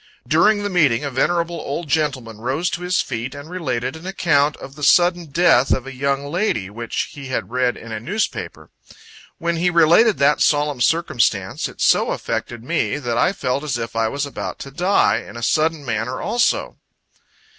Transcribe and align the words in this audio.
During 0.27 0.63
the 0.63 0.69
meeting, 0.71 1.03
a 1.03 1.11
venerable 1.11 1.57
old 1.61 1.87
gentleman 1.87 2.39
rose 2.39 2.71
to 2.71 2.81
his 2.81 3.01
feet, 3.01 3.35
and 3.35 3.51
related 3.51 3.95
an 3.95 4.07
account 4.07 4.57
of 4.57 4.73
the 4.73 4.81
sudden 4.81 5.25
death 5.27 5.69
of 5.69 5.85
a 5.85 5.93
young 5.93 6.25
lady, 6.25 6.71
which 6.71 7.09
he 7.11 7.27
had 7.27 7.51
read 7.51 7.77
in 7.77 7.91
a 7.91 7.99
newspapers. 7.99 8.69
When 9.37 9.57
he 9.57 9.69
related 9.69 10.17
that 10.17 10.41
solemn 10.41 10.81
circumstance, 10.81 11.67
it 11.67 11.81
so 11.81 12.09
affected 12.13 12.63
me, 12.63 12.97
that 12.97 13.15
I 13.19 13.31
felt 13.31 13.63
as 13.63 13.77
if 13.77 13.95
I 13.95 14.07
was 14.07 14.25
about 14.25 14.57
to 14.61 14.71
die, 14.71 15.17
in 15.17 15.37
a 15.37 15.43
sudden 15.43 15.85
manner 15.85 16.19
also. 16.19 16.77